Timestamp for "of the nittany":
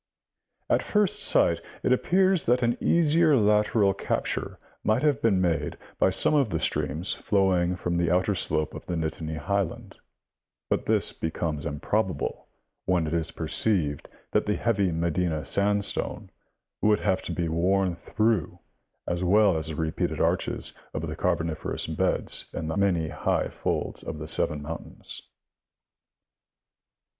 8.73-9.37